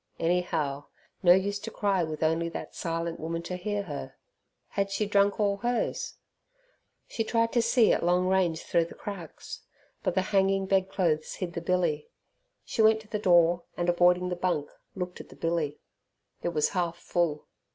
Anyhow 0.19 0.85
no 1.21 1.33
use 1.33 1.59
to 1.59 1.69
cry 1.69 2.03
with 2.03 2.23
only 2.23 2.49
that 2.49 2.73
silent 2.73 3.19
woman 3.19 3.43
to 3.43 3.55
hear 3.55 3.83
her. 3.83 4.15
Had 4.69 4.89
she 4.89 5.05
drunk 5.05 5.39
all 5.39 5.57
hers? 5.57 6.15
She 7.07 7.23
tried 7.23 7.53
to 7.53 7.61
see 7.61 7.93
at 7.93 8.01
long 8.03 8.25
range 8.25 8.63
through 8.63 8.85
the 8.85 8.95
cracks, 8.95 9.61
but 10.01 10.15
the 10.15 10.23
hanging 10.33 10.65
bed 10.65 10.89
clothes 10.89 11.35
hid 11.35 11.53
the 11.53 11.61
billy. 11.61 12.09
She 12.65 12.81
went 12.81 12.99
to 13.01 13.09
the 13.09 13.19
door, 13.19 13.65
and, 13.77 13.89
avoiding 13.89 14.29
the 14.29 14.35
bunk 14.35 14.71
looked 14.95 15.21
at 15.21 15.29
the 15.29 15.35
billy. 15.35 15.77
It 16.41 16.49
was 16.49 16.69
half 16.69 16.97
full. 16.97 17.45